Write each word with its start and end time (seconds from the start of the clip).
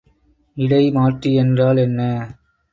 இடைமாற்றி 0.57 1.33
என்றால் 1.35 1.77
என்ன? 1.77 2.01